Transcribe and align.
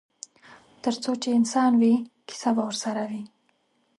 ترڅو 0.81 1.11
چې 1.21 1.29
انسان 1.37 1.71
وي 1.79 1.93
کیسه 2.27 2.49
به 2.55 2.63
ورسره 2.67 3.03
وي. 3.09 3.23